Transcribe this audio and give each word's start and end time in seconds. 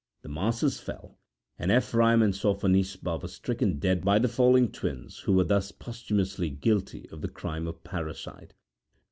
The 0.23 0.29
masses 0.29 0.79
fell, 0.79 1.19
and 1.59 1.71
Ephraim 1.71 2.23
and 2.23 2.33
Sophonisba 2.33 3.19
were 3.21 3.27
stricken 3.27 3.77
dead 3.77 4.03
by 4.03 4.17
the 4.17 4.27
falling 4.27 4.71
twins, 4.71 5.19
who 5.19 5.33
were 5.33 5.43
thus 5.43 5.71
posthumously 5.71 6.49
guilty 6.49 7.07
of 7.11 7.21
the 7.21 7.27
crime 7.29 7.67
of 7.67 7.83
parricide. 7.83 8.55